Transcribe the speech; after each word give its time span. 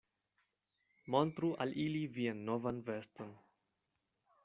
Montru 1.15 1.51
al 1.67 1.75
ili 1.85 2.01
vian 2.17 2.43
novan 2.51 2.83
veston. 2.91 3.35